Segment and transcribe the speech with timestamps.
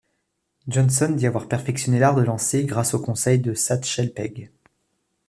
[0.67, 4.49] Johnson dit avoir perfectionné l'art de lancer grâce aux conseils de Satchel Paige.